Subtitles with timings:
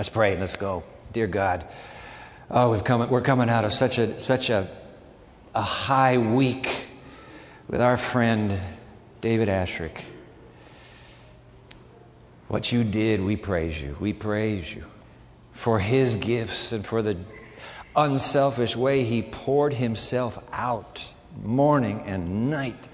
[0.00, 0.30] Let's pray.
[0.30, 0.82] and Let's go.
[1.12, 1.66] Dear God,
[2.50, 4.66] oh, we've come, we're coming out of such a, such a,
[5.54, 6.86] a high week
[7.68, 8.58] with our friend
[9.20, 10.00] David Asscherick.
[12.48, 13.94] What you did, we praise you.
[14.00, 14.86] We praise you
[15.52, 17.18] for his gifts and for the
[17.94, 21.12] unselfish way he poured himself out
[21.44, 22.88] morning and night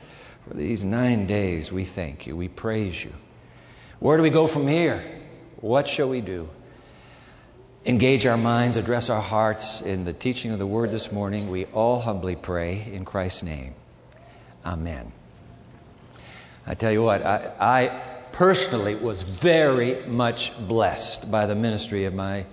[0.49, 1.71] for these nine days.
[1.71, 2.35] We thank you.
[2.35, 3.13] We praise you.
[4.01, 5.05] Where do we go from here?
[5.61, 6.49] What shall we do?
[7.87, 11.49] Engage our minds, address our hearts in the teaching of the word this morning.
[11.49, 13.75] We all humbly pray in Christ's name.
[14.65, 15.13] Amen.
[16.67, 22.13] I tell you what, I, I personally was very much blessed by the ministry of
[22.13, 22.45] my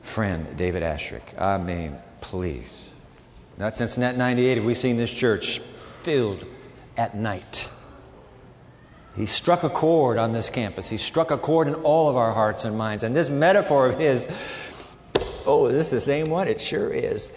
[0.00, 1.38] friend David Asscherick.
[1.38, 2.88] I mean, please.
[3.58, 5.60] Not since 98 have we seen this church
[6.00, 6.46] filled
[6.96, 7.70] at night.
[9.16, 10.88] He struck a chord on this campus.
[10.88, 13.04] He struck a chord in all of our hearts and minds.
[13.04, 14.26] And this metaphor of his,
[15.48, 16.46] oh, is this the same one?
[16.46, 17.32] It sure is.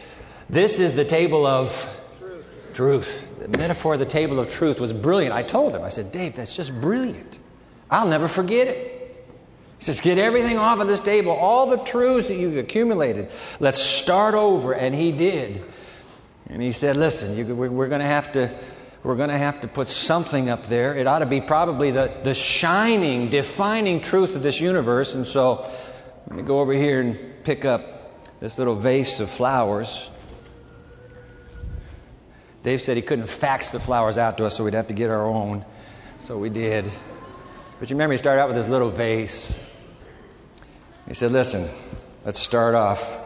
[0.49, 1.72] This is the table of
[2.19, 2.45] truth.
[2.73, 3.27] truth.
[3.39, 5.33] The metaphor of the table of truth was brilliant.
[5.33, 7.39] I told him, I said, Dave, that's just brilliant.
[7.89, 9.02] I'll never forget it.
[9.80, 13.30] He says, Get everything off of this table, all the truths that you've accumulated.
[13.59, 14.73] Let's start over.
[14.73, 15.63] And he did.
[16.47, 18.52] And he said, Listen, you, we're, going to have to.
[19.03, 20.95] We're going to have to put something up there.
[20.95, 25.16] It ought to be probably the, the shining, defining truth of this universe.
[25.16, 25.66] And so,
[26.28, 27.91] let me go over here and pick up
[28.42, 30.09] this little vase of flowers.
[32.64, 35.09] Dave said he couldn't fax the flowers out to us, so we'd have to get
[35.09, 35.64] our own.
[36.23, 36.92] So we did.
[37.80, 39.58] But you remember, he started out with this little vase.
[41.08, 41.69] He said, Listen,
[42.25, 43.17] let's start off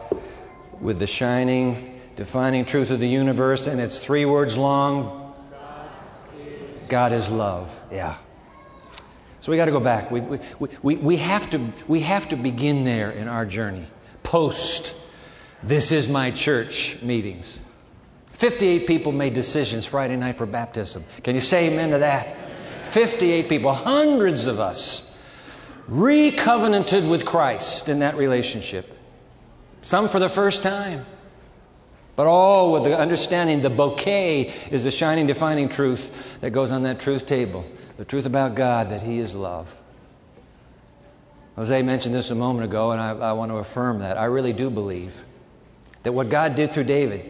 [0.80, 5.24] with the shining, defining truth of the universe, and it's three words long
[6.88, 7.80] God is, love.
[7.90, 8.16] Yeah.
[9.40, 10.10] So we got to go back.
[10.10, 10.38] We, we,
[10.82, 13.86] we, we, have to, we have to begin there in our journey.
[14.22, 14.94] Post,
[15.66, 17.60] this is my church meetings.
[18.32, 21.04] 58 people made decisions Friday night for baptism.
[21.22, 22.36] Can you say amen to that?
[22.84, 25.24] 58 people, hundreds of us,
[25.88, 28.96] recovenanted with Christ in that relationship.
[29.82, 31.04] Some for the first time,
[32.14, 36.82] but all with the understanding the bouquet is the shining, defining truth that goes on
[36.84, 37.64] that truth table
[37.96, 39.80] the truth about God, that He is love.
[41.56, 44.18] Jose mentioned this a moment ago, and I, I want to affirm that.
[44.18, 45.24] I really do believe
[46.06, 47.28] that what God did through David,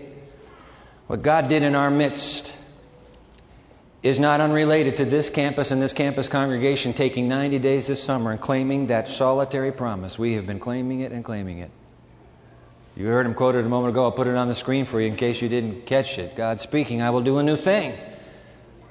[1.06, 2.54] what God did in our midst,
[4.02, 8.32] is not unrelated to this campus and this campus congregation taking 90 days this summer
[8.32, 10.18] and claiming that solitary promise.
[10.18, 11.70] We have been claiming it and claiming it.
[12.96, 14.04] You heard him quoted a moment ago.
[14.04, 16.36] I'll put it on the screen for you in case you didn't catch it.
[16.36, 17.98] God speaking, I will do a new thing.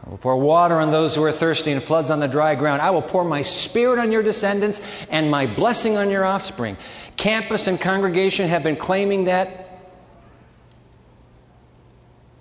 [0.04, 2.82] I will pour water on those who are thirsty and floods on the dry ground.
[2.82, 6.76] I will pour my spirit on your descendants and my blessing on your offspring.
[7.18, 9.65] Campus and congregation have been claiming that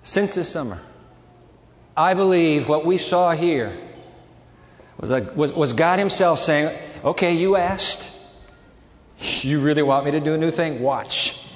[0.05, 0.79] since this summer.
[1.97, 3.75] I believe what we saw here
[4.97, 8.13] was, was, was God Himself saying, Okay, you asked.
[9.17, 10.81] You really want me to do a new thing?
[10.81, 11.47] Watch.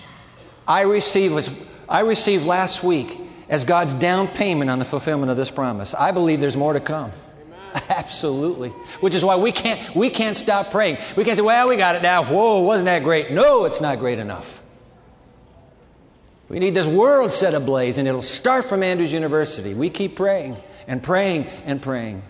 [0.68, 1.50] I received, was,
[1.88, 5.94] I received last week as God's down payment on the fulfillment of this promise.
[5.94, 7.12] I believe there's more to come.
[7.90, 8.70] Absolutely.
[9.02, 10.98] Which is why we can't, we can't stop praying.
[11.16, 12.24] We can't say, well, we got it now.
[12.24, 13.32] Whoa, wasn't that great?
[13.32, 14.62] No, it's not great enough.
[16.50, 19.76] We need this world set ablaze, and it'll start from Andrews University.
[19.76, 22.24] We keep praying and praying and praying.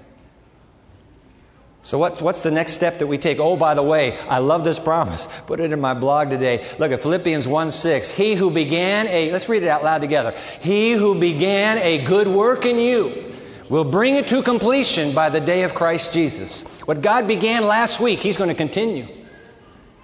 [1.81, 3.39] So, what's, what's the next step that we take?
[3.39, 5.27] Oh, by the way, I love this promise.
[5.47, 6.67] Put it in my blog today.
[6.77, 8.11] Look at Philippians 1 6.
[8.11, 10.35] He who began a, let's read it out loud together.
[10.59, 13.33] He who began a good work in you
[13.69, 16.63] will bring it to completion by the day of Christ Jesus.
[16.85, 19.07] What God began last week, He's going to continue.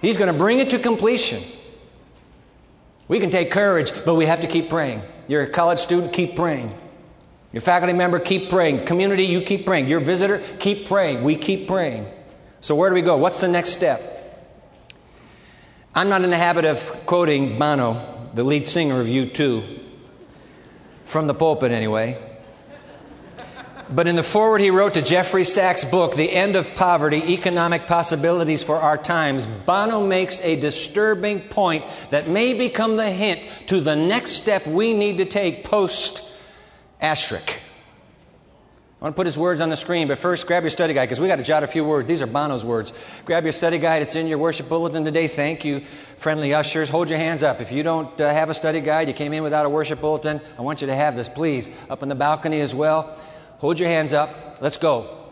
[0.00, 1.42] He's going to bring it to completion.
[3.08, 5.02] We can take courage, but we have to keep praying.
[5.28, 6.76] You're a college student, keep praying.
[7.52, 8.84] Your faculty member, keep praying.
[8.84, 9.86] Community, you keep praying.
[9.86, 11.22] Your visitor, keep praying.
[11.22, 12.06] We keep praying.
[12.60, 13.16] So, where do we go?
[13.16, 14.12] What's the next step?
[15.94, 19.80] I'm not in the habit of quoting Bono, the lead singer of U2,
[21.04, 22.35] from the pulpit anyway.
[23.88, 27.86] But in the foreword he wrote to Jeffrey Sachs' book, The End of Poverty Economic
[27.86, 33.80] Possibilities for Our Times, Bono makes a disturbing point that may become the hint to
[33.80, 36.28] the next step we need to take post
[37.00, 37.58] Asscherick.
[39.00, 41.04] I want to put his words on the screen, but first grab your study guide
[41.04, 42.08] because we got to jot a few words.
[42.08, 42.92] These are Bono's words.
[43.24, 44.02] Grab your study guide.
[44.02, 45.28] It's in your worship bulletin today.
[45.28, 45.80] Thank you,
[46.16, 46.88] friendly ushers.
[46.88, 47.60] Hold your hands up.
[47.60, 50.40] If you don't uh, have a study guide, you came in without a worship bulletin,
[50.58, 51.70] I want you to have this, please.
[51.88, 53.16] Up in the balcony as well.
[53.58, 54.58] Hold your hands up.
[54.60, 55.22] Let's go.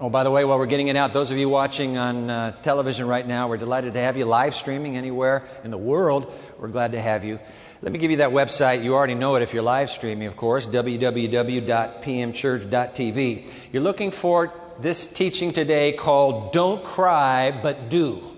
[0.00, 2.50] Oh, by the way, while we're getting it out, those of you watching on uh,
[2.62, 6.34] television right now, we're delighted to have you live streaming anywhere in the world.
[6.58, 7.38] We're glad to have you.
[7.80, 8.82] Let me give you that website.
[8.82, 13.50] You already know it if you're live streaming, of course, www.pmchurch.tv.
[13.70, 18.34] You're looking for this teaching today called Don't Cry But Do.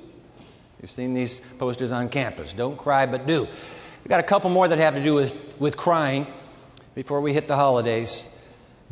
[0.82, 2.52] You've seen these posters on campus.
[2.52, 3.40] Don't cry but do.
[3.40, 6.28] We've got a couple more that have to do with, with crying
[6.94, 8.35] before we hit the holidays.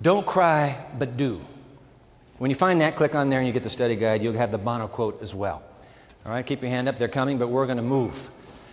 [0.01, 1.41] Don't cry but do.
[2.39, 4.23] When you find that, click on there and you get the study guide.
[4.23, 5.63] You'll have the Bono quote as well.
[6.27, 6.99] All right, keep your hand up.
[6.99, 8.31] They're coming, but we're going to move.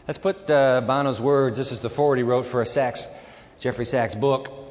[0.08, 1.58] Let's put uh, Bono's words.
[1.58, 3.08] This is the forward he wrote for a Sachs,
[3.60, 4.62] Jeffrey Sachs book.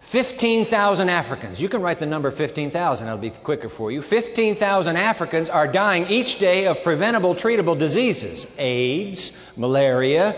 [0.00, 1.60] 15,000 Africans.
[1.60, 4.00] You can write the number 15,000, it'll be quicker for you.
[4.00, 10.34] 15,000 Africans are dying each day of preventable, treatable diseases AIDS, malaria,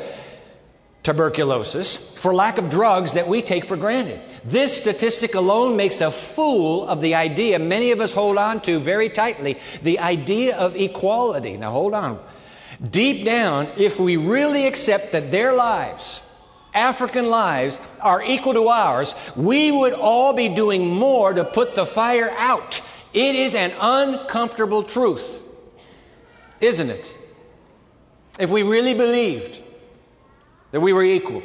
[1.02, 4.20] tuberculosis for lack of drugs that we take for granted.
[4.44, 8.78] This statistic alone makes a fool of the idea many of us hold on to
[8.78, 11.56] very tightly the idea of equality.
[11.56, 12.20] Now, hold on.
[12.88, 16.22] Deep down, if we really accept that their lives,
[16.74, 21.86] African lives, are equal to ours, we would all be doing more to put the
[21.86, 22.80] fire out.
[23.12, 25.42] It is an uncomfortable truth,
[26.60, 27.16] isn't it?
[28.38, 29.60] If we really believed
[30.72, 31.42] that we were equal.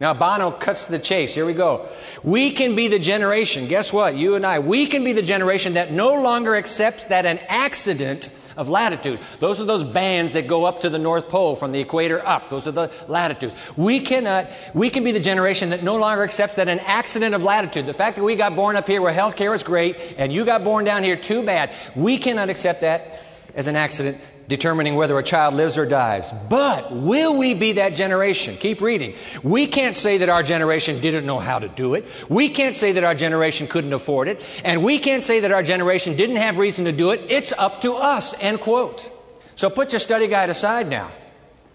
[0.00, 1.34] Now, Bono cuts to the chase.
[1.34, 1.88] Here we go.
[2.22, 4.16] We can be the generation, guess what?
[4.16, 8.28] You and I, we can be the generation that no longer accepts that an accident
[8.56, 9.18] of latitude.
[9.40, 12.50] Those are those bands that go up to the North Pole from the equator up.
[12.50, 13.54] Those are the latitudes.
[13.76, 17.42] We cannot, we can be the generation that no longer accepts that an accident of
[17.42, 20.32] latitude, the fact that we got born up here where health care is great and
[20.32, 21.74] you got born down here, too bad.
[21.96, 23.22] We cannot accept that
[23.54, 26.32] as an accident determining whether a child lives or dies.
[26.48, 28.56] But will we be that generation?
[28.56, 29.14] Keep reading.
[29.42, 32.06] We can't say that our generation didn't know how to do it.
[32.28, 34.42] We can't say that our generation couldn't afford it.
[34.64, 37.22] And we can't say that our generation didn't have reason to do it.
[37.28, 38.34] It's up to us.
[38.40, 39.10] End quote.
[39.56, 41.10] So put your study guide aside now.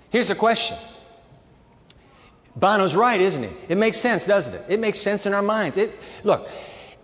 [0.10, 0.78] Here's the question.
[2.56, 3.50] Bono's right, isn't he?
[3.70, 4.66] It makes sense, doesn't it?
[4.68, 5.78] It makes sense in our minds.
[5.78, 6.50] It, look,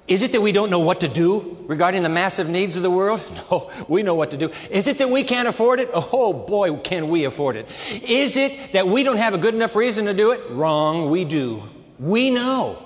[0.07, 2.91] is it that we don't know what to do regarding the massive needs of the
[2.91, 3.23] world?
[3.51, 4.49] No, we know what to do.
[4.71, 5.89] Is it that we can't afford it?
[5.93, 7.67] Oh boy, can we afford it.
[8.03, 10.41] Is it that we don't have a good enough reason to do it?
[10.49, 11.63] Wrong, we do.
[11.99, 12.81] We know.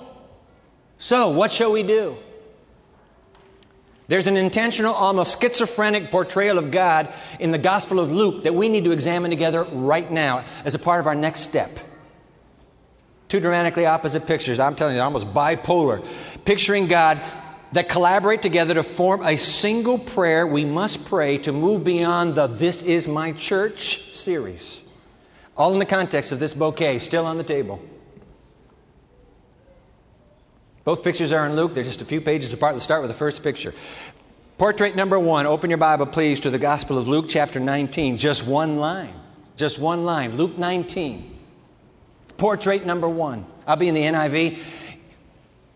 [0.98, 2.16] So, what shall we do?
[4.08, 8.68] There's an intentional, almost schizophrenic portrayal of God in the Gospel of Luke that we
[8.68, 11.70] need to examine together right now as a part of our next step.
[13.30, 14.58] Two dramatically opposite pictures.
[14.58, 16.04] I'm telling you, almost bipolar.
[16.44, 17.22] Picturing God
[17.70, 22.48] that collaborate together to form a single prayer we must pray to move beyond the
[22.48, 24.82] This Is My Church series.
[25.56, 27.80] All in the context of this bouquet still on the table.
[30.82, 31.72] Both pictures are in Luke.
[31.72, 32.74] They're just a few pages apart.
[32.74, 33.72] Let's start with the first picture.
[34.58, 35.46] Portrait number one.
[35.46, 38.16] Open your Bible, please, to the Gospel of Luke, chapter 19.
[38.16, 39.14] Just one line.
[39.54, 40.36] Just one line.
[40.36, 41.36] Luke 19.
[42.40, 43.44] Portrait number one.
[43.66, 44.58] I'll be in the NIV.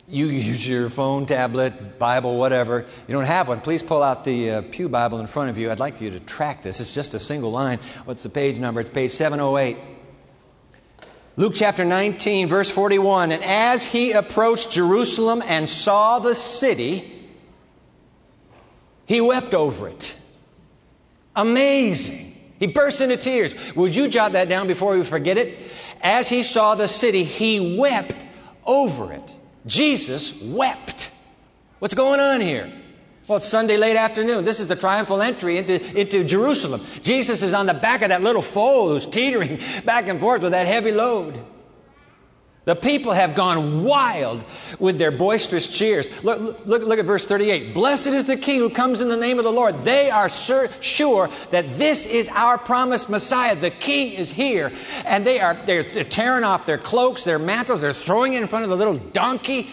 [0.08, 2.86] You use your phone, tablet, Bible, whatever.
[3.06, 5.70] You don't have one, please pull out the uh, Pew Bible in front of you.
[5.70, 6.80] I'd like you to track this.
[6.80, 7.80] It's just a single line.
[8.06, 8.80] What's the page number?
[8.80, 9.76] It's page 708.
[11.36, 13.32] Luke chapter 19, verse 41.
[13.32, 17.28] And as he approached Jerusalem and saw the city,
[19.04, 20.16] he wept over it.
[21.36, 22.33] Amazing.
[22.58, 23.54] He burst into tears.
[23.74, 25.58] Would you jot that down before we forget it?
[26.00, 28.24] As he saw the city, he wept
[28.64, 29.36] over it.
[29.66, 31.12] Jesus wept.
[31.78, 32.72] What's going on here?
[33.26, 34.44] Well, it's Sunday late afternoon.
[34.44, 36.82] This is the triumphal entry into, into Jerusalem.
[37.02, 40.52] Jesus is on the back of that little foal who's teetering back and forth with
[40.52, 41.42] that heavy load.
[42.64, 44.42] The people have gone wild
[44.78, 46.06] with their boisterous cheers.
[46.24, 47.74] Look, look, look at verse 38.
[47.74, 49.84] Blessed is the King who comes in the name of the Lord.
[49.84, 53.54] They are sur- sure that this is our promised Messiah.
[53.54, 54.72] The King is here.
[55.04, 57.82] And they are they're, they're tearing off their cloaks, their mantles.
[57.82, 59.68] They're throwing it in front of the little donkey.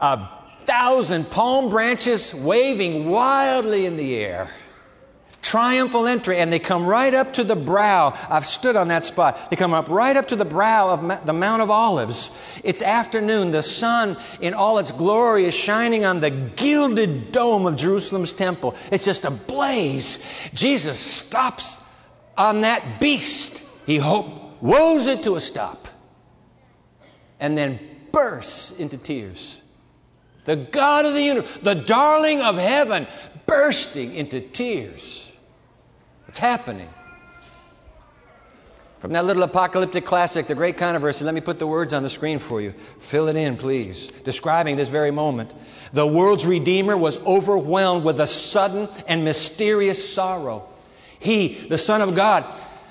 [0.00, 0.28] A
[0.64, 4.50] thousand palm branches waving wildly in the air
[5.42, 8.14] triumphal entry, and they come right up to the brow.
[8.28, 9.50] I've stood on that spot.
[9.50, 12.38] They come up right up to the brow of the Mount of Olives.
[12.64, 13.50] It's afternoon.
[13.50, 18.74] The sun, in all its glory, is shining on the gilded dome of Jerusalem's temple.
[18.90, 20.22] It's just ablaze.
[20.54, 21.82] Jesus stops
[22.36, 23.62] on that beast.
[23.86, 25.88] He ho- woes it to a stop
[27.40, 27.78] and then
[28.12, 29.62] bursts into tears.
[30.44, 33.06] The God of the universe, the darling of heaven,
[33.46, 35.27] bursting into tears.
[36.28, 36.88] It's happening.
[39.00, 42.10] From that little apocalyptic classic, The Great Controversy, let me put the words on the
[42.10, 42.74] screen for you.
[42.98, 44.10] Fill it in, please.
[44.24, 45.52] Describing this very moment.
[45.92, 50.68] The world's Redeemer was overwhelmed with a sudden and mysterious sorrow.
[51.20, 52.44] He, the Son of God,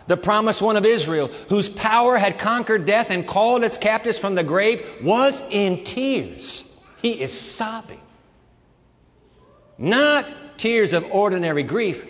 [0.08, 4.36] the promised one of Israel, whose power had conquered death and called its captives from
[4.36, 6.82] the grave, was in tears.
[7.02, 8.00] He is sobbing.
[9.78, 10.26] Not
[10.58, 12.06] tears of ordinary grief,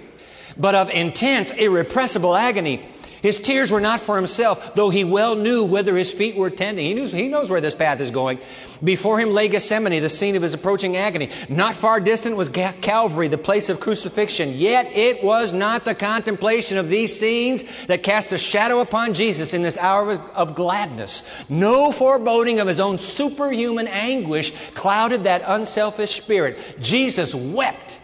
[0.59, 2.83] but of intense, irrepressible agony
[3.21, 6.85] his tears were not for himself, though he well knew whither his feet were tending.
[6.85, 8.39] He, knew, he knows where this path is going.
[8.83, 11.31] Before him lay Gethsemane, the scene of his approaching agony.
[11.49, 14.53] Not far distant was Calvary, the place of crucifixion.
[14.53, 19.53] Yet it was not the contemplation of these scenes that cast a shadow upon Jesus
[19.53, 21.27] in this hour of gladness.
[21.49, 26.59] No foreboding of his own superhuman anguish clouded that unselfish spirit.
[26.79, 27.99] Jesus wept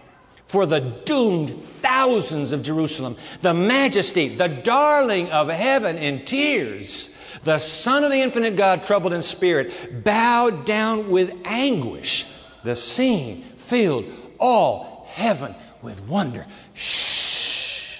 [0.53, 1.49] for the doomed
[1.81, 7.09] thousands of Jerusalem, the majesty, the darling of heaven in tears,
[7.43, 12.31] the Son of the infinite God, troubled in spirit, bowed down with anguish.
[12.63, 14.05] The scene filled
[14.39, 16.45] all heaven with wonder.
[16.75, 17.97] Shh.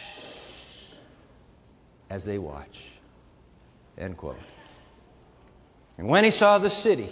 [2.12, 2.83] As they watch.
[3.98, 4.38] End quote.
[5.98, 7.10] And when he saw the city,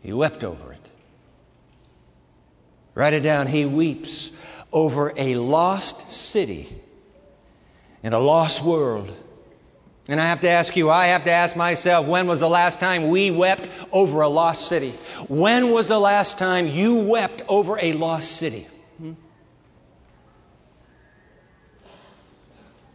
[0.00, 0.85] he wept over it.
[2.96, 3.46] Write it down.
[3.46, 4.32] He weeps
[4.72, 6.74] over a lost city
[8.02, 9.14] in a lost world.
[10.08, 12.80] And I have to ask you, I have to ask myself, when was the last
[12.80, 14.92] time we wept over a lost city?
[15.28, 18.66] When was the last time you wept over a lost city?
[18.96, 19.12] Hmm?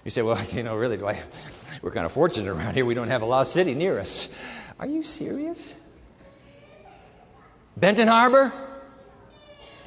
[0.04, 1.22] You say, well, you know, really, do I,
[1.84, 2.86] we're kind of fortunate around here.
[2.86, 4.36] We don't have a lost city near us.
[4.80, 5.76] Are you serious?
[7.78, 8.52] Benton Harbor?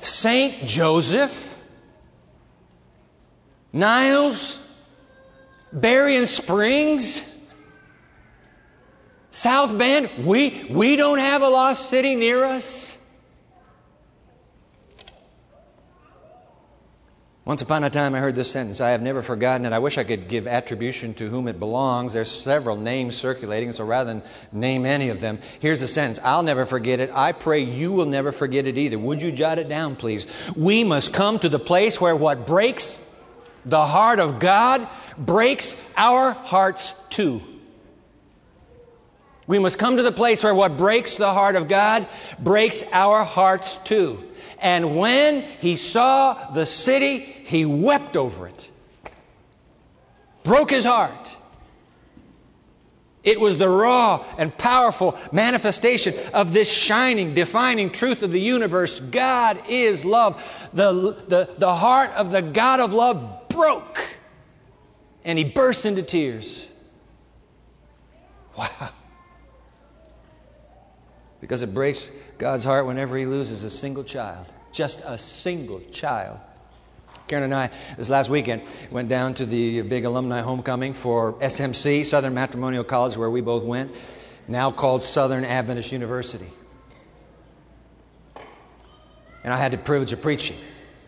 [0.06, 0.64] St.
[0.64, 1.61] Joseph,
[3.73, 4.61] Niles,
[5.73, 7.30] Berrien Springs,
[9.30, 10.11] South Bend.
[10.25, 12.99] We, we don't have a lost city near us.
[17.44, 18.80] Once upon a time, I heard this sentence.
[18.80, 19.74] I have never forgotten it.
[19.74, 22.14] I wish I could give attribution to whom it belongs.
[22.14, 26.18] There's several names circulating, so rather than name any of them, here's the sentence.
[26.24, 27.10] I'll never forget it.
[27.12, 28.98] I pray you will never forget it either.
[28.98, 30.26] Would you jot it down, please?
[30.56, 32.98] We must come to the place where what breaks
[33.66, 37.42] the heart of God breaks our hearts too.
[39.46, 42.06] We must come to the place where what breaks the heart of God
[42.38, 44.24] breaks our hearts too.
[44.64, 48.71] And when he saw the city, he wept over it.
[50.42, 51.37] Broke his heart.
[53.23, 59.00] It was the raw and powerful manifestation of this shining, defining truth of the universe.
[59.00, 60.42] God is love.
[60.73, 60.92] The,
[61.28, 64.00] the, the heart of the God of love broke,
[65.26, 66.66] and he burst into tears.
[68.56, 68.90] Wow.
[71.42, 76.38] Because it breaks God's heart whenever he loses a single child just a single child.
[77.26, 82.04] Karen and I, this last weekend, went down to the big alumni homecoming for SMC,
[82.04, 83.94] Southern Matrimonial College, where we both went,
[84.46, 86.50] now called Southern Adventist University.
[89.42, 90.58] And I had the privilege of preaching.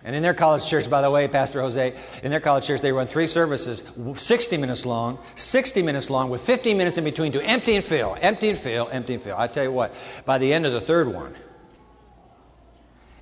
[0.04, 2.92] And in their college church, by the way, Pastor Jose, in their college church, they
[2.92, 3.82] run three services,
[4.14, 8.16] 60 minutes long, 60 minutes long, with 15 minutes in between to empty and fill,
[8.20, 9.36] empty and fill, empty and fill.
[9.36, 9.94] I tell you what,
[10.24, 11.34] by the end of the third one,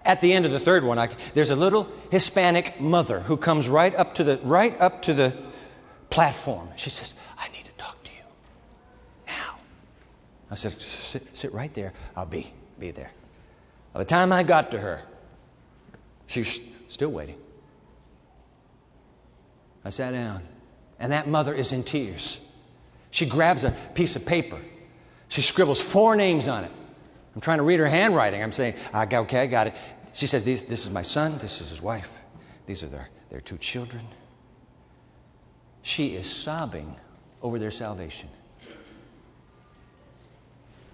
[0.04, 3.68] at the end of the third one, I, there's a little Hispanic mother who comes
[3.68, 5.37] right up to the right up to the
[6.11, 6.68] platform.
[6.76, 8.25] She says, "I need to talk to you
[9.26, 9.56] now."
[10.50, 11.92] I said, "Sit, sit right there.
[12.16, 13.11] I'll be be there."
[13.92, 15.02] By the time I got to her,
[16.26, 17.38] she's still waiting.
[19.84, 20.42] I sat down,
[20.99, 22.40] and that mother is in tears.
[23.11, 24.58] She grabs a piece of paper.
[25.28, 26.70] She scribbles four names on it.
[27.35, 28.43] I'm trying to read her handwriting.
[28.43, 29.75] I'm saying, ah, okay, I got it.
[30.12, 32.21] She says, This is my son, this is his wife,
[32.67, 34.03] these are their, their two children.
[35.83, 36.95] She is sobbing
[37.43, 38.29] over their salvation.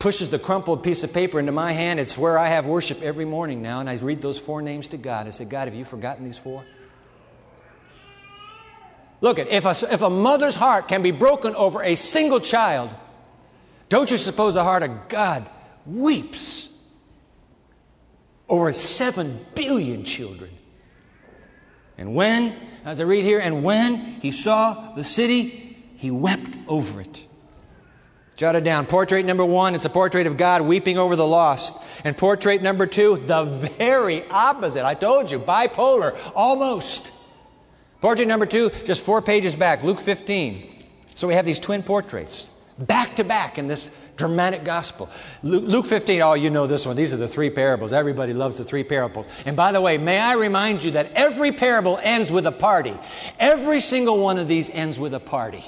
[0.00, 2.00] Pushes the crumpled piece of paper into my hand.
[2.00, 4.96] It's where I have worship every morning now, and I read those four names to
[4.96, 5.26] God.
[5.26, 6.64] I say, God, have you forgotten these four?
[9.20, 12.88] Look, at if a, if a mother's heart can be broken over a single child,
[13.90, 15.46] don't you suppose the heart of God
[15.86, 16.68] weeps
[18.48, 20.50] over 7 billion children.
[21.96, 27.00] And when, as I read here, and when he saw the city, he wept over
[27.00, 27.24] it.
[28.36, 28.86] Jot it down.
[28.86, 31.76] Portrait number one, it's a portrait of God weeping over the lost.
[32.04, 34.86] And portrait number two, the very opposite.
[34.86, 37.12] I told you, bipolar, almost.
[38.00, 40.86] Portrait number two, just four pages back, Luke 15.
[41.14, 45.08] So we have these twin portraits back to back in this dramatic gospel.
[45.42, 46.94] Luke 15, oh, you know this one.
[46.94, 47.92] These are the three parables.
[47.92, 49.26] Everybody loves the three parables.
[49.46, 52.94] And by the way, may I remind you that every parable ends with a party.
[53.38, 55.64] Every single one of these ends with a party.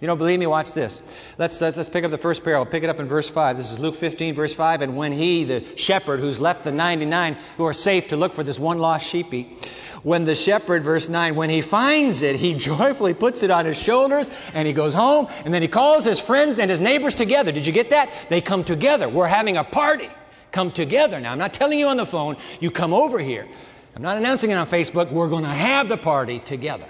[0.00, 0.46] You don't believe me?
[0.46, 1.00] Watch this.
[1.38, 2.70] Let's, let's, let's pick up the first parable.
[2.70, 3.56] Pick it up in verse 5.
[3.56, 4.82] This is Luke 15, verse 5.
[4.82, 8.42] And when he, the shepherd who's left the 99 who are safe to look for
[8.42, 9.56] this one lost sheepy,
[10.02, 13.80] when the shepherd, verse 9, when he finds it, he joyfully puts it on his
[13.80, 17.50] shoulders and he goes home and then he calls his friends and his neighbors together.
[17.50, 18.10] Did you get that?
[18.28, 19.08] They come together.
[19.08, 20.10] We're having a party.
[20.52, 21.18] Come together.
[21.20, 23.48] Now, I'm not telling you on the phone, you come over here.
[23.94, 25.10] I'm not announcing it on Facebook.
[25.10, 26.86] We're going to have the party together.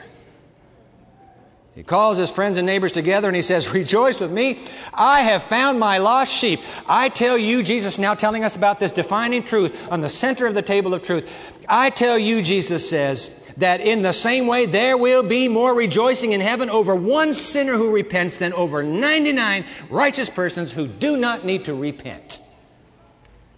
[1.76, 4.60] He calls his friends and neighbors together and he says, Rejoice with me.
[4.94, 6.60] I have found my lost sheep.
[6.88, 10.54] I tell you, Jesus now telling us about this defining truth on the center of
[10.54, 11.30] the table of truth.
[11.68, 16.32] I tell you, Jesus says, that in the same way there will be more rejoicing
[16.32, 21.44] in heaven over one sinner who repents than over 99 righteous persons who do not
[21.44, 22.40] need to repent.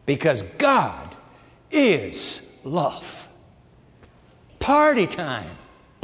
[0.06, 1.14] Because God
[1.70, 3.28] is love.
[4.58, 5.57] Party time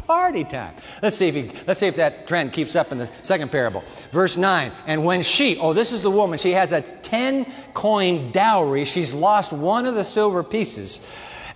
[0.07, 0.75] party time.
[1.03, 3.83] Let's see if he, let's see if that trend keeps up in the second parable.
[4.13, 4.73] Verse 9.
[4.87, 8.85] And when she, oh, this is the woman, she has a 10 coin dowry.
[8.85, 11.07] She's lost one of the silver pieces.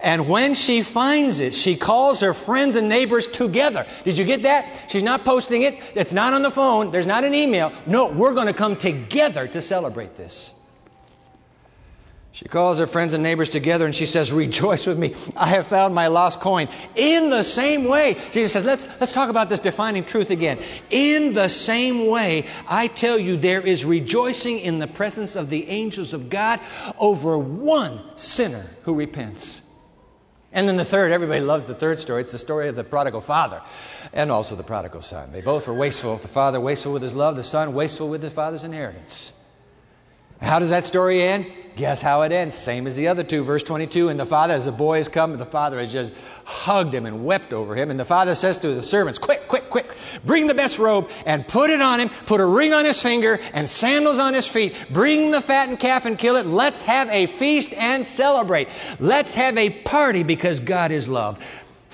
[0.01, 3.85] And when she finds it, she calls her friends and neighbors together.
[4.05, 4.87] Did you get that?
[4.89, 5.79] She's not posting it.
[5.95, 6.93] It's not on the phone.
[6.93, 7.73] There's not an email.
[7.87, 10.55] No, we're going to come together to celebrate this.
[12.39, 15.17] She calls her friends and neighbors together and she says, Rejoice with me.
[15.37, 16.69] I have found my lost coin.
[16.95, 20.61] In the same way, Jesus says, let's, let's talk about this defining truth again.
[20.89, 25.69] In the same way, I tell you, there is rejoicing in the presence of the
[25.69, 26.61] angels of God
[26.97, 29.63] over one sinner who repents.
[30.53, 32.23] And then the third, everybody loves the third story.
[32.23, 33.63] It's the story of the prodigal father
[34.13, 35.33] and also the prodigal son.
[35.33, 36.15] They both were wasteful.
[36.15, 39.33] The father wasteful with his love, the son wasteful with his father's inheritance.
[40.41, 41.47] How does that story end?
[41.79, 42.57] Guess how it ends?
[42.57, 43.45] Same as the other two.
[43.45, 46.13] Verse 22 And the father, as the boy has come, the father has just
[46.45, 47.93] hugged him and wept over him.
[47.93, 49.87] And the father says to the servants, Quick, quick, quick,
[50.25, 53.39] bring the best robe and put it on him, put a ring on his finger
[53.53, 54.75] and sandals on his feet.
[54.91, 56.47] Bring the fattened calf and kill it.
[56.47, 58.67] Let's have a feast and celebrate.
[58.99, 61.39] Let's have a party because God is love.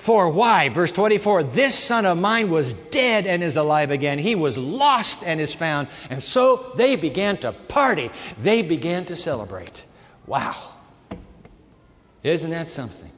[0.05, 0.69] For why?
[0.69, 4.19] Verse 24, this son of mine was dead and is alive again.
[4.19, 5.87] He was lost and is found.
[6.11, 8.11] And so they began to party.
[8.39, 9.83] They began to celebrate.
[10.27, 10.57] Wow.
[12.21, 13.09] Isn't that something?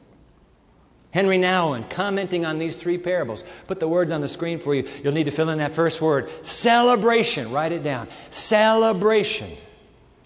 [1.11, 4.87] Henry Nouwen, commenting on these three parables, put the words on the screen for you.
[5.03, 7.51] You'll need to fill in that first word celebration.
[7.51, 8.07] Write it down.
[8.29, 9.49] Celebration.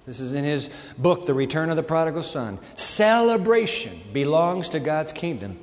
[0.06, 0.70] This is in his
[1.00, 2.60] book, The Return of the Prodigal Son.
[2.76, 5.58] Celebration belongs to God's kingdom.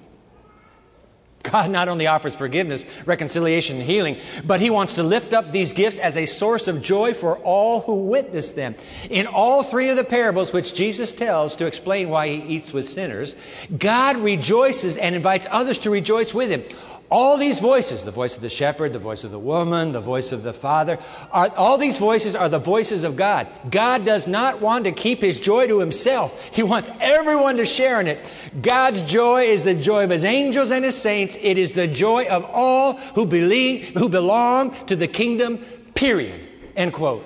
[1.50, 5.72] God not only offers forgiveness, reconciliation, and healing, but He wants to lift up these
[5.72, 8.74] gifts as a source of joy for all who witness them.
[9.10, 12.88] In all three of the parables which Jesus tells to explain why He eats with
[12.88, 13.36] sinners,
[13.76, 16.64] God rejoices and invites others to rejoice with Him.
[17.10, 20.30] All these voices, the voice of the shepherd, the voice of the woman, the voice
[20.30, 20.98] of the father,
[21.32, 23.46] are, all these voices are the voices of God.
[23.70, 26.38] God does not want to keep his joy to himself.
[26.52, 28.30] He wants everyone to share in it.
[28.60, 31.38] God's joy is the joy of his angels and his saints.
[31.40, 35.58] It is the joy of all who believe, who belong to the kingdom,
[35.94, 36.46] period.
[36.76, 37.24] End quote.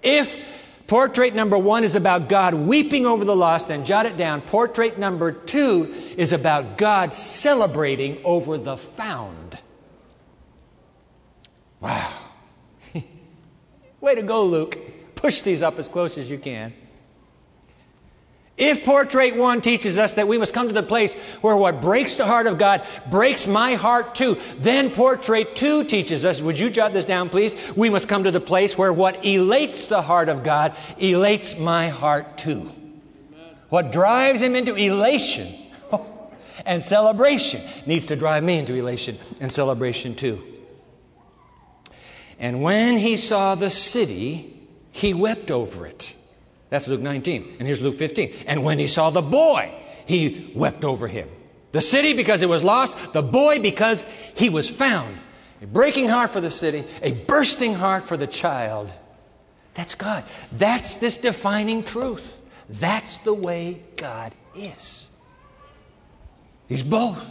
[0.00, 0.36] If
[0.86, 4.40] Portrait number one is about God weeping over the lost, then jot it down.
[4.40, 9.58] Portrait number two is about God celebrating over the found.
[11.80, 12.12] Wow.
[14.00, 14.78] Way to go, Luke.
[15.16, 16.72] Push these up as close as you can.
[18.56, 22.14] If portrait one teaches us that we must come to the place where what breaks
[22.14, 26.70] the heart of God breaks my heart too, then portrait two teaches us, would you
[26.70, 27.54] jot this down please?
[27.76, 31.88] We must come to the place where what elates the heart of God elates my
[31.88, 32.70] heart too.
[33.68, 35.48] What drives him into elation
[36.64, 40.42] and celebration needs to drive me into elation and celebration too.
[42.38, 44.56] And when he saw the city,
[44.92, 46.16] he wept over it
[46.70, 47.56] that's Luke 19.
[47.58, 48.32] And here's Luke 15.
[48.46, 49.72] And when he saw the boy,
[50.06, 51.28] he wept over him.
[51.72, 55.18] The city because it was lost, the boy because he was found.
[55.62, 58.90] A breaking heart for the city, a bursting heart for the child.
[59.74, 60.24] That's God.
[60.52, 62.40] That's this defining truth.
[62.68, 65.10] That's the way God is.
[66.68, 67.24] He's both.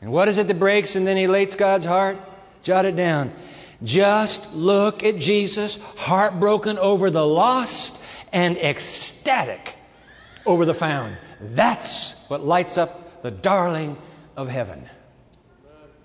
[0.00, 2.18] And what is it that breaks and then elates God's heart?
[2.62, 3.32] Jot it down.
[3.84, 9.76] Just look at Jesus, heartbroken over the lost and ecstatic
[10.46, 11.16] over the found.
[11.40, 13.96] That's what lights up the darling
[14.36, 14.88] of heaven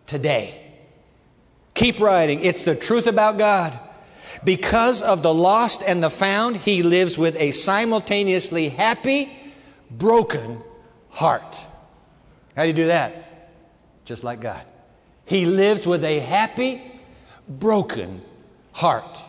[0.05, 0.63] today.
[1.73, 2.43] Keep writing.
[2.43, 3.79] It's the truth about God.
[4.43, 9.31] Because of the lost and the found, he lives with a simultaneously happy,
[9.89, 10.61] broken
[11.09, 11.55] heart.
[12.55, 13.51] How do you do that?
[14.05, 14.61] Just like God.
[15.25, 16.81] He lives with a happy,
[17.47, 18.21] broken
[18.71, 19.19] heart.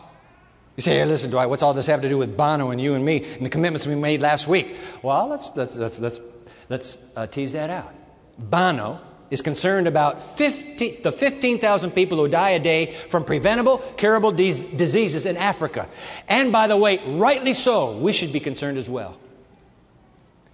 [0.75, 2.93] You say, hey, listen, Dwight, what's all this have to do with Bono and you
[2.93, 4.75] and me and the commitments we made last week?
[5.03, 6.21] Well, let's, let's, let's, let's,
[6.69, 7.93] let's uh, tease that out.
[8.37, 14.31] Bono is concerned about 50, the 15,000 people who die a day from preventable, curable
[14.31, 15.87] diseases in Africa.
[16.27, 19.17] And by the way, rightly so, we should be concerned as well.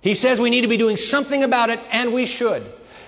[0.01, 2.63] He says we need to be doing something about it, and we should.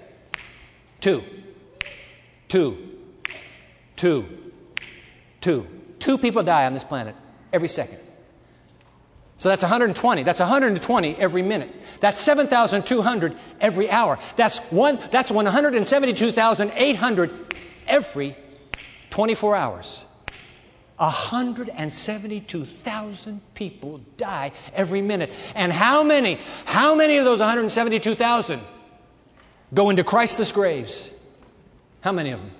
[1.01, 1.25] Two.
[2.47, 2.77] Two.
[3.97, 4.25] Two.
[5.41, 5.67] Two.
[6.05, 7.15] Two people die on this planet
[7.51, 7.97] every second.
[9.37, 10.21] So that's 120.
[10.21, 11.71] That's 120 every minute.
[11.99, 14.19] That's 7,200 every hour.
[14.35, 17.55] That's one, that's 172,800
[17.87, 18.37] every
[19.09, 20.05] 24 hours.
[20.97, 25.31] 172,000 people die every minute.
[25.55, 28.61] And how many, how many of those 172,000
[29.73, 31.09] go into Christless graves?
[32.01, 32.51] How many of them?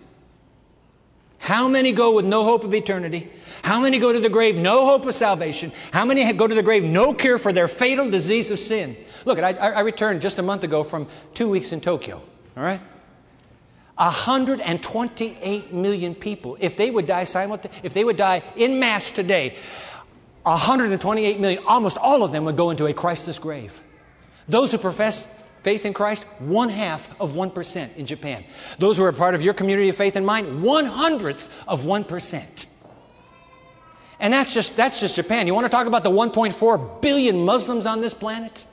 [1.38, 3.32] How many go with no hope of eternity?
[3.64, 5.72] How many go to the grave, no hope of salvation?
[5.92, 8.98] How many go to the grave, no cure for their fatal disease of sin?
[9.26, 12.22] Look, I, I returned just a month ago from two weeks in Tokyo,
[12.56, 12.82] all right?
[13.96, 19.56] 128 million people, if they would die simultaneously, if they would die in mass today,
[20.44, 23.82] 128 million, almost all of them would go into a Christless grave.
[24.48, 28.44] Those who profess faith in Christ, one half of 1% in Japan.
[28.78, 32.66] Those who are part of your community of faith and mine, one hundredth of 1%.
[34.20, 35.48] And that's just, that's just Japan.
[35.48, 38.64] You want to talk about the 1.4 billion Muslims on this planet?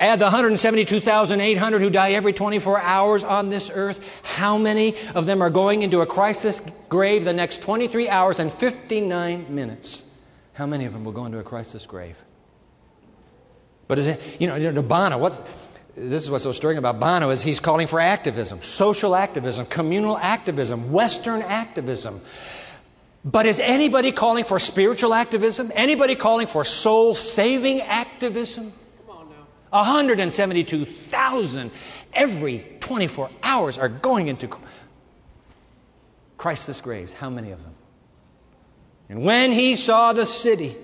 [0.00, 4.00] Add the 172,800 who die every 24 hours on this earth.
[4.22, 8.50] How many of them are going into a crisis grave the next 23 hours and
[8.50, 10.04] 59 minutes?
[10.54, 12.22] How many of them will go into a crisis grave?
[13.88, 15.40] But is it, you know, Bono, what's,
[15.96, 20.16] this is what's so stirring about Bono is he's calling for activism, social activism, communal
[20.16, 22.20] activism, Western activism.
[23.24, 25.70] But is anybody calling for spiritual activism?
[25.74, 28.72] Anybody calling for soul saving activism?
[29.06, 29.46] Come on now.
[29.70, 31.70] 172,000
[32.14, 34.50] every 24 hours are going into
[36.36, 37.12] Christless graves.
[37.12, 37.74] How many of them?
[39.12, 40.74] And when he saw the city,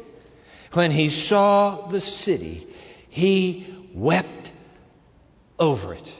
[0.74, 2.66] when he saw the city,
[3.08, 4.52] he wept
[5.58, 6.12] over it.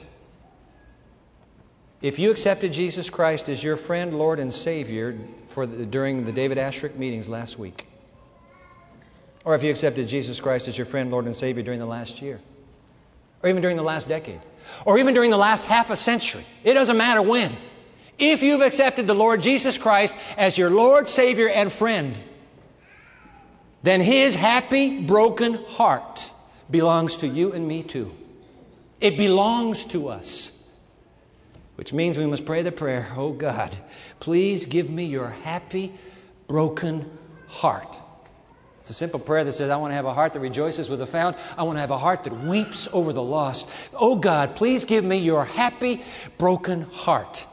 [2.01, 5.19] If you accepted Jesus Christ as your friend, Lord, and Savior
[5.49, 7.87] for the, during the David Asscherick meetings last week,
[9.45, 12.23] or if you accepted Jesus Christ as your friend, Lord, and Savior during the last
[12.23, 12.41] year,
[13.43, 14.41] or even during the last decade,
[14.87, 16.45] or even during the last half a century.
[16.65, 17.55] It doesn't matter when.
[18.19, 22.17] If you've accepted the Lord Jesus Christ as your Lord, Savior, and friend,
[23.83, 26.33] then His happy, broken heart
[26.71, 28.13] belongs to you and me too.
[29.01, 30.55] It belongs to us.
[31.77, 33.77] Which means we must pray the prayer, Oh God,
[34.19, 35.93] please give me your happy,
[36.49, 37.09] broken
[37.47, 37.97] heart.
[38.81, 40.99] It's a simple prayer that says, I want to have a heart that rejoices with
[40.99, 41.37] the found.
[41.57, 43.71] I want to have a heart that weeps over the lost.
[43.95, 46.03] Oh God, please give me your happy,
[46.37, 47.47] broken heart.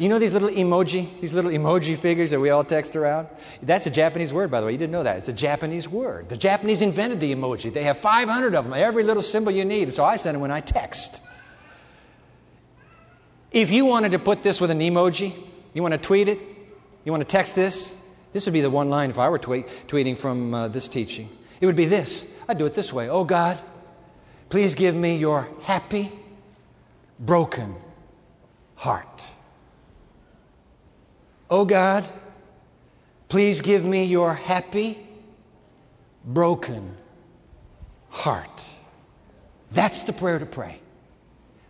[0.00, 3.28] You know these little emoji, these little emoji figures that we all text around?
[3.60, 4.72] That's a Japanese word, by the way.
[4.72, 5.18] You didn't know that.
[5.18, 6.30] It's a Japanese word.
[6.30, 7.70] The Japanese invented the emoji.
[7.70, 9.92] They have 500 of them, every little symbol you need.
[9.92, 11.22] So I send them when I text.
[13.52, 15.34] If you wanted to put this with an emoji,
[15.74, 16.38] you want to tweet it,
[17.04, 18.00] you want to text this,
[18.32, 21.28] this would be the one line if I were tweet, tweeting from uh, this teaching.
[21.60, 22.26] It would be this.
[22.48, 23.58] I'd do it this way Oh God,
[24.48, 26.10] please give me your happy,
[27.18, 27.74] broken
[28.76, 29.26] heart.
[31.50, 32.08] Oh God,
[33.28, 34.98] please give me your happy,
[36.24, 36.96] broken
[38.08, 38.68] heart.
[39.72, 40.80] That's the prayer to pray.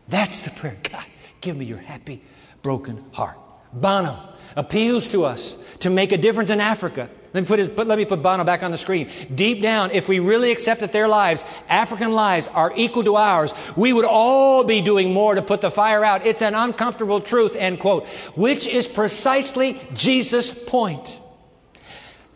[0.08, 0.76] That's the prayer.
[0.82, 1.04] God,
[1.40, 2.22] give me your happy,
[2.62, 3.38] broken heart.
[3.72, 7.08] Bono appeals to us to make a difference in Africa.
[7.32, 9.08] Let me put, his, put, let me put Bono back on the screen.
[9.32, 13.54] Deep down, if we really accept that their lives, African lives, are equal to ours,
[13.76, 16.26] we would all be doing more to put the fire out.
[16.26, 21.20] It's an uncomfortable truth, end quote, which is precisely Jesus' point.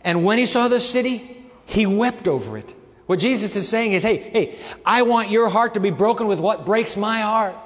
[0.02, 2.72] And when he saw the city, he wept over it.
[3.06, 6.38] What Jesus is saying is, hey, hey, I want your heart to be broken with
[6.38, 7.56] what breaks my heart.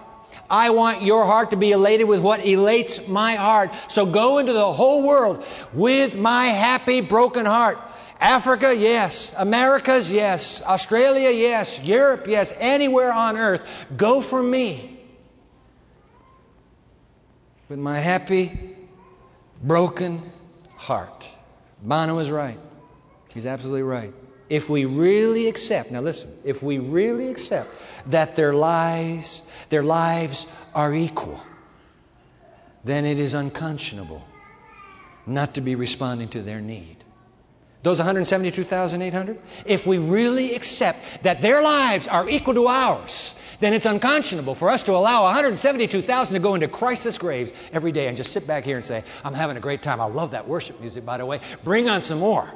[0.51, 3.71] I want your heart to be elated with what elates my heart.
[3.89, 7.79] So go into the whole world with my happy, broken heart.
[8.21, 9.35] Africa, yes.
[9.37, 10.63] Americas, yes.
[10.63, 11.81] Australia, yes.
[11.81, 12.53] Europe, yes.
[12.59, 14.99] Anywhere on earth, go for me.
[17.69, 18.77] With my happy,
[19.63, 20.33] broken
[20.77, 21.29] heart.
[21.83, 22.59] Bono is right.
[23.35, 24.15] He's absolutely right.
[24.49, 27.71] If we really accept, now listen, if we really accept
[28.07, 31.41] that their lives, their lives are equal,
[32.85, 34.25] then it is unconscionable
[35.27, 36.97] not to be responding to their need.
[37.83, 43.87] Those 172,800, if we really accept that their lives are equal to ours, then it's
[43.87, 48.33] unconscionable for us to allow 172,000 to go into crisis graves every day and just
[48.33, 50.01] sit back here and say, I'm having a great time.
[50.01, 51.41] I love that worship music, by the way.
[51.65, 52.53] Bring on some more.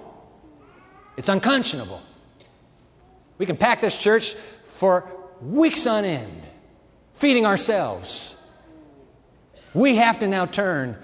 [1.17, 2.03] It's unconscionable.
[3.39, 4.35] We can pack this church
[4.69, 6.43] for weeks on end,
[7.15, 8.37] feeding ourselves.
[9.75, 10.97] We have to now turn.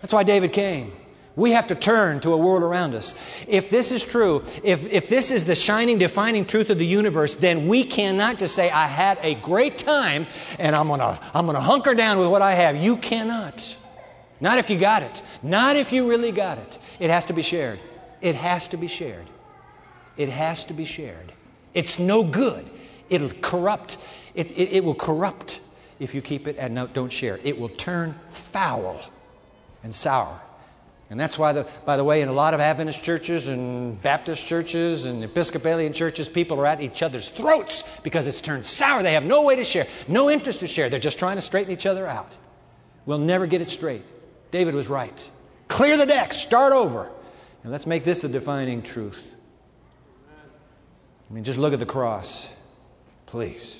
[0.00, 0.92] That's why David came.
[1.34, 3.18] We have to turn to a world around us.
[3.48, 7.34] If this is true, if, if this is the shining, defining truth of the universe,
[7.34, 10.26] then we cannot just say, I had a great time
[10.58, 12.76] and I'm gonna, I'm gonna hunker down with what I have.
[12.76, 13.76] You cannot.
[14.40, 15.22] Not if you got it.
[15.42, 16.78] Not if you really got it.
[16.98, 17.80] It has to be shared.
[18.20, 19.26] It has to be shared.
[20.16, 21.32] It has to be shared.
[21.74, 22.68] It's no good.
[23.08, 23.98] It'll corrupt.
[24.34, 25.60] It, it, it will corrupt
[25.98, 27.38] if you keep it and no, don't share.
[27.42, 29.00] It will turn foul
[29.82, 30.40] and sour.
[31.10, 34.46] And that's why, the, by the way, in a lot of Adventist churches and Baptist
[34.46, 39.02] churches and Episcopalian churches, people are at each other's throats because it's turned sour.
[39.02, 40.88] They have no way to share, no interest to share.
[40.88, 42.32] They're just trying to straighten each other out.
[43.04, 44.04] We'll never get it straight.
[44.50, 45.30] David was right.
[45.68, 47.10] Clear the deck, start over.
[47.62, 49.31] And let's make this the defining truth.
[51.32, 52.46] I mean, just look at the cross,
[53.24, 53.78] please.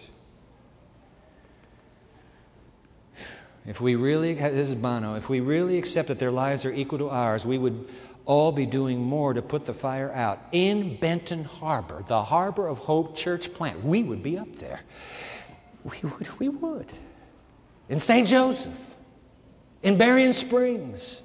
[3.66, 6.98] If we really, this is Bono, if we really accept that their lives are equal
[7.00, 7.90] to ours, we would
[8.24, 10.40] all be doing more to put the fire out.
[10.52, 14.80] In Benton Harbor, the Harbor of Hope church plant, we would be up there.
[15.84, 16.38] We would.
[16.38, 16.90] We would.
[17.90, 18.26] In St.
[18.26, 18.94] Joseph,
[19.82, 21.20] in Berrien Springs.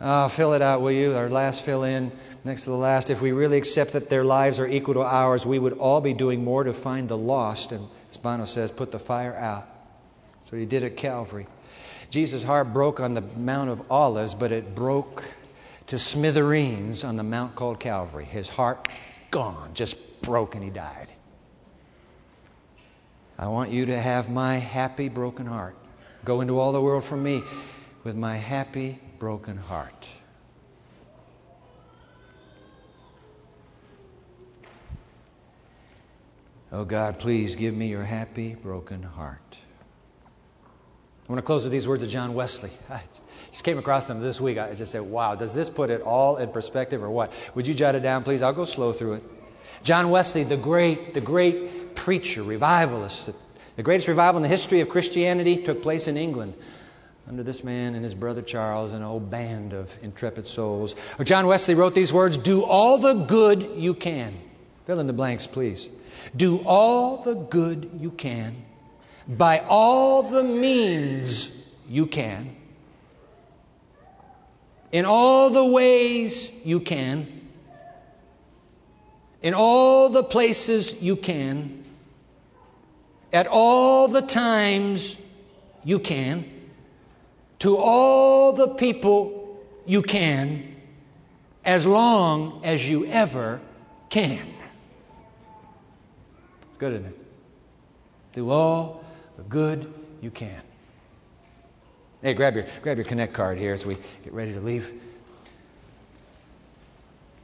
[0.00, 1.14] Oh, fill it out, will you?
[1.14, 2.10] Our last fill in
[2.42, 5.44] next to the last, if we really accept that their lives are equal to ours,
[5.44, 7.72] we would all be doing more to find the lost.
[7.72, 9.68] And as Bono says, put the fire out.
[10.42, 11.46] So he did at Calvary.
[12.08, 15.22] Jesus' heart broke on the Mount of Olives, but it broke
[15.88, 18.24] to smithereens on the mount called Calvary.
[18.24, 18.88] His heart
[19.30, 21.08] gone, just broke, and he died.
[23.38, 25.76] I want you to have my happy, broken heart.
[26.24, 27.42] Go into all the world for me
[28.04, 30.08] with my happy, broken heart.
[36.72, 39.56] Oh God, please give me your happy, broken heart.
[41.28, 42.70] I want to close with these words of John Wesley.
[42.90, 43.02] I
[43.50, 44.56] just came across them this week.
[44.56, 47.30] I just said, wow, does this put it all in perspective or what?
[47.54, 48.40] Would you jot it down, please?
[48.40, 49.24] I'll go slow through it.
[49.82, 53.30] John Wesley, the great, the great preacher, revivalist,
[53.76, 56.54] the greatest revival in the history of Christianity took place in England
[57.28, 60.96] under this man and his brother Charles and a whole band of intrepid souls.
[61.22, 64.34] John Wesley wrote these words Do all the good you can.
[64.86, 65.90] Fill in the blanks, please.
[66.36, 68.64] Do all the good you can
[69.28, 72.56] by all the means you can,
[74.92, 77.48] in all the ways you can,
[79.42, 81.84] in all the places you can,
[83.32, 85.16] at all the times
[85.84, 86.44] you can,
[87.60, 90.76] to all the people you can,
[91.64, 93.60] as long as you ever
[94.08, 94.46] can
[96.68, 97.18] It's good, isn't it?
[98.32, 99.04] Do all
[99.36, 100.60] the good you can.
[102.22, 104.92] Hey, grab your, grab your Connect card here as we get ready to leave.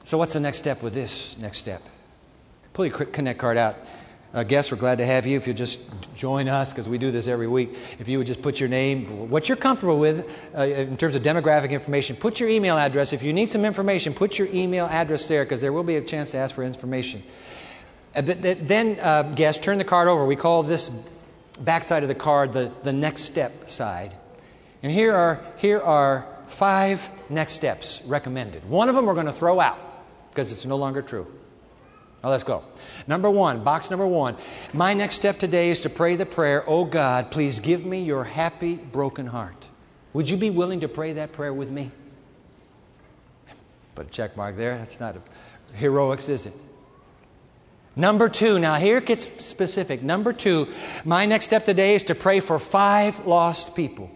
[0.05, 1.83] So, what's the next step with this next step?
[2.73, 3.77] Pull your Connect card out.
[4.35, 5.37] Uh, guests, we're glad to have you.
[5.37, 5.81] If you just
[6.15, 9.31] join us, because we do this every week, if you would just put your name,
[9.31, 13.13] what you're comfortable with uh, in terms of demographic information, put your email address.
[13.13, 16.03] If you need some information, put your email address there, because there will be a
[16.03, 17.23] chance to ask for information.
[18.15, 20.25] Uh, then, uh, guests, turn the card over.
[20.27, 20.91] We call this
[21.61, 24.13] backside of the card the, the next step side.
[24.83, 28.69] And here are, here are five next steps recommended.
[28.69, 29.79] One of them we're going to throw out
[30.31, 31.27] because it's no longer true.
[32.27, 32.65] Now let's go.
[33.07, 34.37] Number one, box number one.
[34.73, 38.25] My next step today is to pray the prayer, Oh God, please give me your
[38.25, 39.69] happy, broken heart.
[40.13, 41.93] Would you be willing to pray that prayer with me?
[43.95, 44.77] Put a check mark there.
[44.77, 46.61] That's not a, heroics, is it?
[47.95, 50.03] Number two, now here it gets specific.
[50.03, 50.67] Number two,
[51.05, 54.11] my next step today is to pray for five lost people.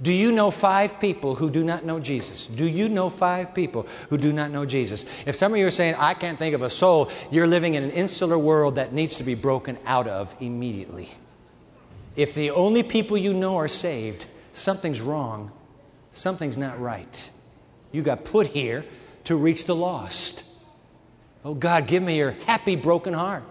[0.00, 2.46] Do you know five people who do not know Jesus?
[2.46, 5.04] Do you know five people who do not know Jesus?
[5.26, 7.82] If some of you are saying, I can't think of a soul, you're living in
[7.82, 11.12] an insular world that needs to be broken out of immediately.
[12.14, 15.50] If the only people you know are saved, something's wrong,
[16.12, 17.30] something's not right.
[17.90, 18.84] You got put here
[19.24, 20.44] to reach the lost.
[21.44, 23.42] Oh God, give me your happy, broken heart.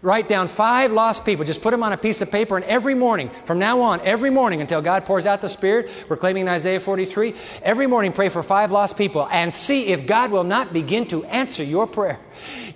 [0.00, 1.44] Write down five lost people.
[1.44, 4.30] Just put them on a piece of paper, and every morning, from now on, every
[4.30, 8.28] morning until God pours out the Spirit, we're claiming in Isaiah 43, every morning pray
[8.28, 12.20] for five lost people and see if God will not begin to answer your prayer.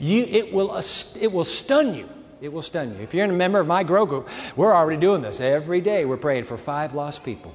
[0.01, 0.83] You, it, will, uh,
[1.21, 2.09] it will stun you.
[2.41, 3.01] It will stun you.
[3.01, 5.41] If you're a member of my grow group, we're already doing this.
[5.41, 7.55] Every day we're praying for five lost people.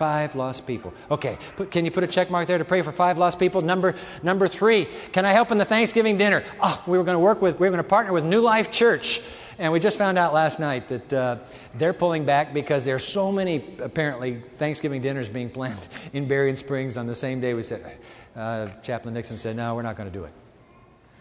[0.00, 0.94] Five lost people.
[1.10, 3.60] Okay, put, can you put a check mark there to pray for five lost people?
[3.60, 6.42] Number number three, can I help in the Thanksgiving dinner?
[6.58, 8.70] Oh, we were going to work with, we were going to partner with New Life
[8.70, 9.20] Church.
[9.58, 11.36] And we just found out last night that uh,
[11.74, 16.96] they're pulling back because there's so many, apparently, Thanksgiving dinners being planned in Berrien Springs
[16.96, 17.98] on the same day we said,
[18.34, 20.32] uh, Chaplain Nixon said, no, we're not going to do it.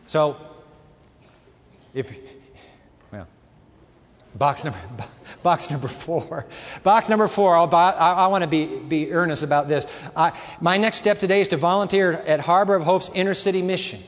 [0.06, 0.38] So,
[1.94, 2.18] if,
[4.36, 4.80] box number,
[5.44, 6.46] Box number four.
[6.84, 9.88] Box number four, I, I want to be, be earnest about this.
[10.15, 14.02] I, my next step today is to volunteer at Harbor of Hope's inner city mission.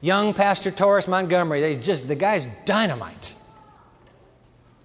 [0.00, 3.34] Young Pastor Taurus Montgomery, they just, the guy's dynamite.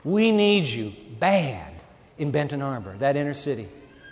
[0.04, 1.74] We need you bad
[2.18, 3.70] in Benton Harbor, that inner city.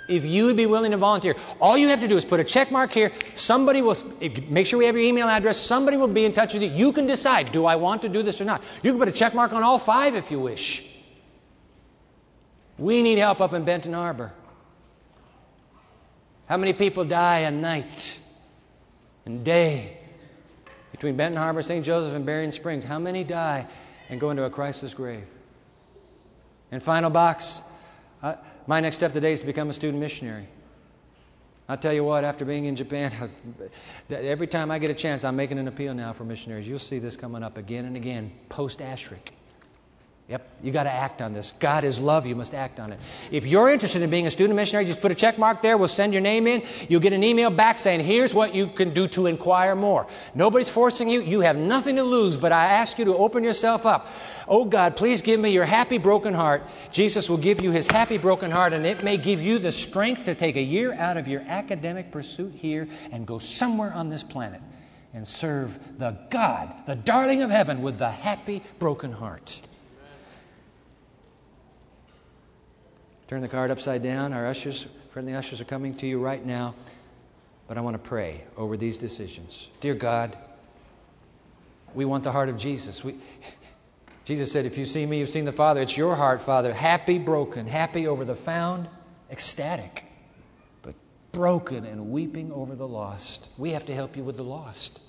[0.09, 2.43] If you would be willing to volunteer, all you have to do is put a
[2.43, 3.11] check mark here.
[3.35, 3.95] Somebody will,
[4.49, 5.57] make sure we have your email address.
[5.57, 6.69] Somebody will be in touch with you.
[6.69, 8.63] You can decide, do I want to do this or not?
[8.81, 10.97] You can put a check mark on all five if you wish.
[12.79, 14.33] We need help up in Benton Harbor.
[16.47, 18.19] How many people die a night
[19.27, 19.99] and day
[20.91, 21.85] between Benton Harbor, St.
[21.85, 22.83] Joseph, and Berrien Springs?
[22.83, 23.67] How many die
[24.09, 25.27] and go into a Christless grave?
[26.71, 27.61] And final box,
[28.21, 28.35] uh,
[28.67, 30.47] my next step today is to become a student missionary.
[31.67, 33.29] I'll tell you what, after being in Japan,
[34.09, 36.67] every time I get a chance, I'm making an appeal now for missionaries.
[36.67, 39.29] You'll see this coming up again and again post Asscherick.
[40.29, 41.53] Yep, you got to act on this.
[41.59, 42.99] God is love, you must act on it.
[43.31, 45.75] If you're interested in being a student missionary, just put a check mark there.
[45.75, 46.61] We'll send your name in.
[46.87, 50.05] You'll get an email back saying, here's what you can do to inquire more.
[50.35, 51.21] Nobody's forcing you.
[51.21, 54.05] You have nothing to lose, but I ask you to open yourself up.
[54.47, 56.61] Oh God, please give me your happy, broken heart.
[56.91, 60.25] Jesus will give you his happy, broken heart, and it may give you the strength
[60.25, 64.21] to take a year out of your academic pursuit here and go somewhere on this
[64.21, 64.61] planet
[65.11, 69.63] and serve the God, the darling of heaven, with the happy, broken heart.
[73.29, 74.33] Turn the card upside down.
[74.33, 76.73] Our ushers, friendly ushers, are coming to you right now.
[77.67, 79.69] But I want to pray over these decisions.
[79.81, 80.35] Dear God,
[81.93, 83.03] we want the heart of Jesus.
[83.03, 83.17] We,
[84.25, 85.79] Jesus said, If you see me, you've seen the Father.
[85.79, 86.73] It's your heart, Father.
[86.73, 88.89] Happy, broken, happy over the found,
[89.29, 90.05] ecstatic,
[90.81, 90.95] but
[91.31, 93.47] broken and weeping over the lost.
[93.59, 95.03] We have to help you with the lost.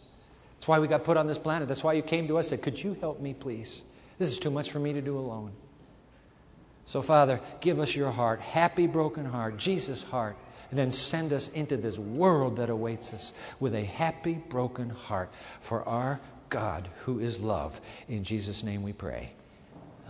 [0.56, 1.68] That's why we got put on this planet.
[1.68, 3.84] That's why you came to us and said, Could you help me, please?
[4.18, 5.52] This is too much for me to do alone.
[6.90, 10.34] So, Father, give us your heart, happy, broken heart, Jesus' heart,
[10.70, 15.30] and then send us into this world that awaits us with a happy, broken heart
[15.60, 17.80] for our God who is love.
[18.08, 19.30] In Jesus' name we pray.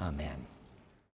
[0.00, 0.46] Amen.